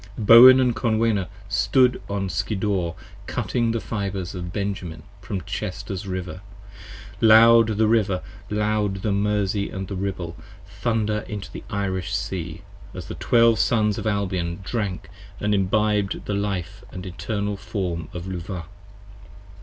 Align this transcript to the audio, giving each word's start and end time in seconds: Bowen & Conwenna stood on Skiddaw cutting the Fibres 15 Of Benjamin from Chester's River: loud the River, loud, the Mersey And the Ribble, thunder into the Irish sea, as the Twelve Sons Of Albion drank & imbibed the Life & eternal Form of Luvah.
Bowen 0.17 0.73
& 0.73 0.73
Conwenna 0.73 1.27
stood 1.47 2.01
on 2.09 2.27
Skiddaw 2.27 2.95
cutting 3.27 3.69
the 3.69 3.79
Fibres 3.79 4.31
15 4.31 4.47
Of 4.47 4.51
Benjamin 4.53 5.03
from 5.21 5.41
Chester's 5.41 6.07
River: 6.07 6.41
loud 7.21 7.77
the 7.77 7.85
River, 7.85 8.23
loud, 8.49 9.03
the 9.03 9.11
Mersey 9.11 9.69
And 9.69 9.87
the 9.87 9.95
Ribble, 9.95 10.35
thunder 10.67 11.19
into 11.29 11.51
the 11.51 11.63
Irish 11.69 12.15
sea, 12.15 12.63
as 12.95 13.05
the 13.09 13.13
Twelve 13.13 13.59
Sons 13.59 13.99
Of 13.99 14.07
Albion 14.07 14.61
drank 14.63 15.07
& 15.27 15.39
imbibed 15.39 16.25
the 16.25 16.33
Life 16.33 16.83
& 16.91 16.93
eternal 16.93 17.55
Form 17.55 18.07
of 18.11 18.25
Luvah. 18.25 18.65